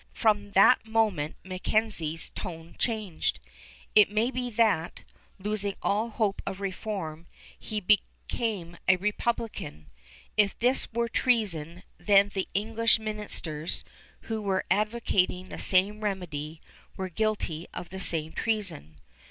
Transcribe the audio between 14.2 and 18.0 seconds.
who were advocating the same remedy, were guilty of the